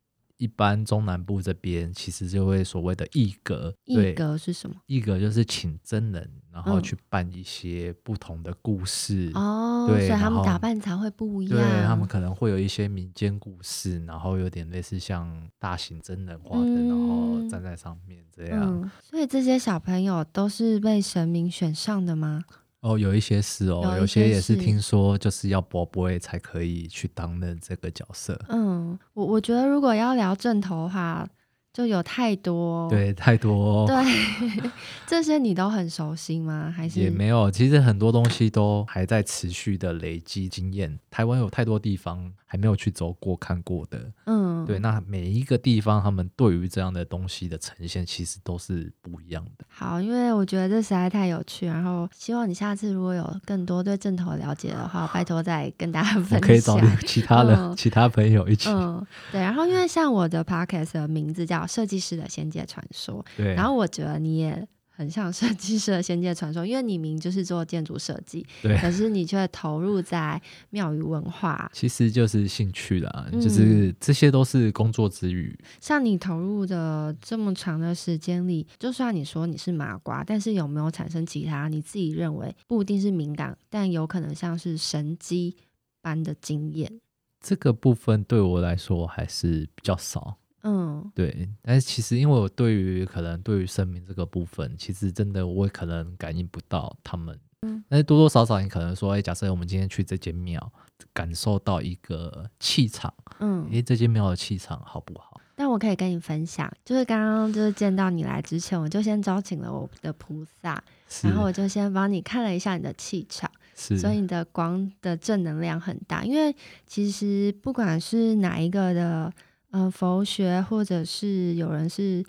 [0.44, 4.76] 一般中南部这边其实就会所谓的艺格，艺格是什么？
[4.84, 11.58] 艺格就是请真人，然后去办一些不同的故事哦，对，所以他们打扮才会不一样。
[11.58, 18.90] 对，他们可能会有一些民间故事，然后有点类似像大型真人化的，然后站在上面这样。
[19.00, 22.44] 所以这些小朋友都是被神明选上的吗？
[22.84, 28.38] 哦，有一些是哦，有，有些也是听说就是要博杯才可以去担任这个角色。
[28.50, 31.26] 嗯，我我觉得如果要聊正头的话。
[31.74, 34.70] 就有太多，对，太多， 对，
[35.08, 36.72] 这些你都很熟悉吗？
[36.74, 37.50] 还是也没有？
[37.50, 40.96] 其实很多东西都还在持续的累积经验。
[41.10, 44.78] 台湾有太多地方还没有去走过看过的，嗯，对。
[44.78, 49.64] 那每一个地方，他们对于这样的东西的呈现，其实都是不一样的。
[49.68, 56.40] 好，因为我觉得这实在太有趣，然后希望你下次如果有更多对阵头了解的话，拜托再跟大家分享。
[56.40, 58.70] 可以找其他的、嗯、其他朋友一起。
[58.70, 59.40] 嗯，对。
[59.40, 61.63] 然后因为像我的 podcast 的名字叫。
[61.66, 63.54] 设计师的仙界传说，对。
[63.54, 68.78] 然后我觉得你也很像设计师的仙界传说，因为你明就是做建筑设计，对。
[68.78, 70.40] 可是你却投入在
[70.70, 75.52] 庙宇文化，其实就是兴趣啦，嗯、就是这些都是工作之余。
[75.80, 85.56] 像你投入的这么长的时间里，就算你说你是麻瓜，但是有没有产生其他你自己认为不一定是敏感，但有可能像是神机
[86.00, 87.00] 般的经验？
[87.40, 90.38] 这个部分对我来说还是比较少。
[90.64, 97.38] 嗯，对，但是其实因为我对于可能对于生命这个部分，其实真的我也可能感应不到他们。
[97.62, 100.72] 嗯，但是多多少少你可能说，哎，假设我们今天去这间庙，
[101.12, 105.40] 感受到一个气场，嗯，诶，这间庙的气场好不好？
[105.56, 110.82] 但我可以跟你分享，就是刚刚就是见到你来之前，我就先招请了我的菩萨，
[111.22, 116.24] 然后我就先帮你看了一下你的气场，是，所以你的光的正能量很大。
[116.24, 116.54] 因为
[116.86, 119.32] 其实不管是哪一个的，嗯、
[119.74, 122.24] 呃，佛学或者是有人是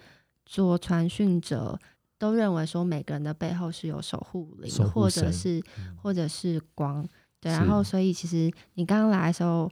[0.45, 1.77] 做传讯者，
[2.17, 5.61] 都认为说每个人的背后是有守护灵，或者是
[6.01, 7.07] 或者是光，
[7.39, 7.51] 对。
[7.51, 9.71] 然后所以其实你刚刚来的时候，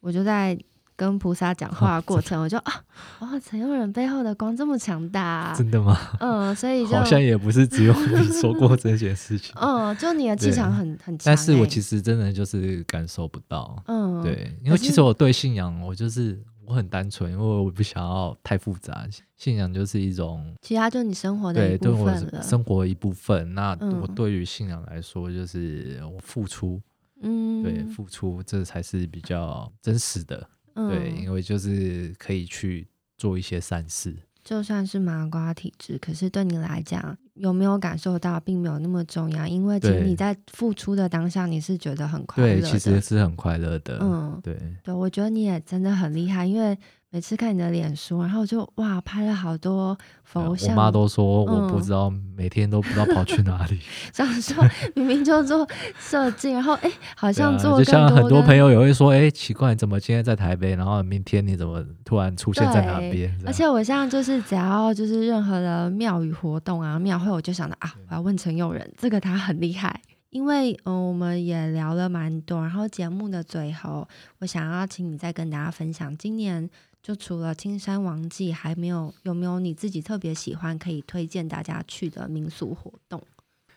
[0.00, 0.56] 我就在。
[0.98, 2.72] 跟菩萨讲话的过程，我就啊，
[3.20, 5.96] 哇，陈佑仁背后的光这么强大，啊，真的吗？
[6.18, 9.54] 嗯，所以就好像也不是只有你说过这件事情。
[9.62, 13.80] 嗯，就你的气场很很强，欸，但是我其实真的就是感受不到。
[13.86, 16.36] 嗯，对，因为其实我对信仰，我就是
[16.68, 19.08] 我很单纯，因为我不想要太复杂。
[19.38, 23.54] 信仰就是一种，其他就是你生活的一部分了，生活的一部分。
[23.54, 23.70] 那
[24.02, 26.78] 我对于信仰来说，就是我付出，
[27.22, 30.46] 嗯，对，付出这才是比较真实的。
[30.74, 34.14] 对，因为就是可以去做一些善事。
[34.44, 39.46] 就算是麻瓜体质，可是对你来讲，有没有感受到，并没有那么重要。
[39.46, 42.60] 因为其实你在付出的当下，你是觉得很快乐的。
[42.60, 43.98] 对，其实是很快乐的。
[44.00, 46.78] 嗯，对，对，我觉得你也真的很厉害，因为。
[47.10, 50.72] 每次看你的脸书，然后就哇，拍了好多佛像。
[50.72, 53.80] 我妈都说我不知道，嗯、每天都不知道跑去哪里。
[54.12, 54.62] 想说
[54.94, 55.66] 明明就做
[55.98, 63.34] 设计，然后哎，好像做、啊、就像很多朋友也会说，哎，奇怪，怎么今天在台北，然后明天你怎么突然出现在哪边？
[63.46, 69.98] 而且我现在就是只要就是任何的庙宇活动啊、庙会，我就想到啊，我要问陈友仁，这个他很厉害。
[70.28, 74.06] 因为嗯，我们也聊了蛮多，然后节目的最后，
[74.40, 76.68] 我想要请你再跟大家分享今年。
[77.02, 83.22] 就除了青山王记，还没有有没有你自己特别喜欢可以推荐大家去的民俗活动？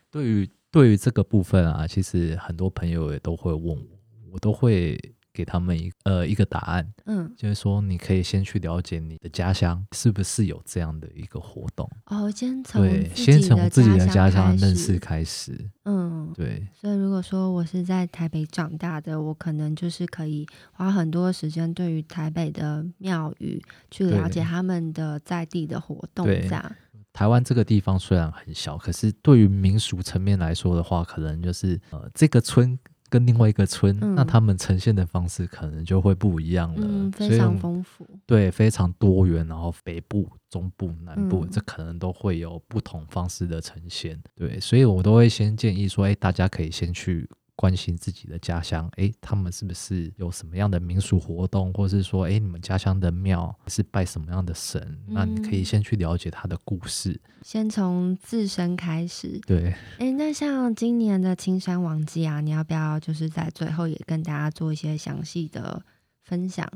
[0.10, 4.00] 对于对于这个部分啊，其实很多朋友也都会问我，
[4.34, 4.98] 我都会。
[5.34, 11.90] 给他们一呃一个答案，嗯，就是说你可以先去了解你的家乡是不是有这样的一个活动。
[12.08, 16.68] 哦，先从对，先从自己的家乡认识开始，嗯，对。
[16.80, 26.76] 所以如果说我是在台北长大的，我可能就是可以花很多时间对于台北的庙宇去了解他们的在地的活动，这样。
[27.14, 32.78] 台湾这个地方虽然很小，可是对于民俗层面来说的话，可能就是呃这个村。
[33.12, 39.46] 跟另外一个村，嗯、那他们呈现的方式可能就会不一样了，嗯、非常丰富，对，非常多元。
[39.46, 47.30] 然后北部、中部、南部，嗯、这可能都会有不同方式的呈现，对，所以我都会先建议说，哎，大家可以先去。
[47.62, 54.82] 关心自己的家乡，哎，他们是不是有什么样的民俗活动，或是说，哎，你们家乡的庙是拜什么样的神？
[55.08, 59.40] 嗯、那你可以先去了解他的故事，先从自身开始。
[59.46, 65.86] 对，哎，那像今年的青山王祭啊，你要不要就是在最后也跟大家做一些详细的
[66.24, 66.68] 分享？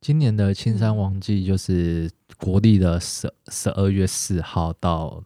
[0.00, 5.22] 今年的青山王祭就是国历的十十二月四号到。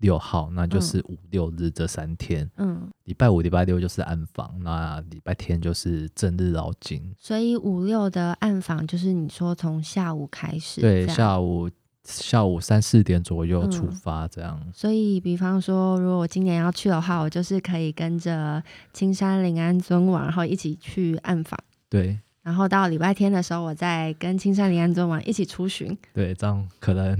[0.00, 2.50] 六号，那就是五六日这三天。
[2.56, 7.14] 嗯，礼拜五、礼拜六就是暗访，那礼拜天就是正日绕境。
[7.18, 11.70] 所以五六的暗访就是你说从下午开始，对，下午
[12.04, 14.60] 下午三四点左右出发这样。
[14.64, 21.58] 嗯，所以，比方说，如果我今年要去的话，我就是可以跟着青山林安尊王，然后一起去暗访。
[21.88, 22.18] 对。
[22.42, 25.96] 然后到礼拜天的时候，我再跟青山林安尊王一起出巡。
[26.14, 27.16] 对，这样可能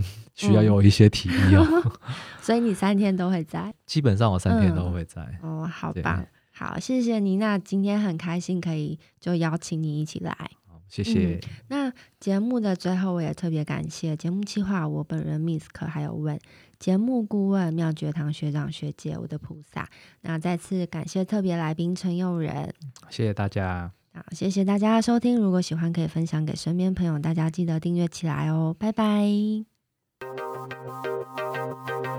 [0.49, 1.66] 需要有一些体力哦。
[1.70, 1.93] 嗯、
[2.41, 3.74] 所以你三天都会在？
[3.86, 5.20] 基本上我三天都会在。
[5.43, 7.36] 嗯、哦，好棒，好，谢谢你。
[7.36, 10.32] 那今天很开心可以就邀请你一起来。
[10.66, 11.51] 好，谢谢、嗯。
[11.68, 16.38] 那节目的最后，我也特别感谢节目企划我本人 Misk 还有问
[16.78, 19.88] 节目顾问妙觉堂学长学姐我的菩萨。
[20.22, 22.72] 那再次感谢特别来宾陈佑仁。
[23.11, 23.93] 谢谢大家。
[24.12, 25.38] 好，谢谢大家的收听。
[25.38, 28.74] 如果喜欢，可以分享给身边朋友，大家记得订阅起来哦。
[28.76, 29.70] 拜拜。
[30.69, 32.10] Thank you.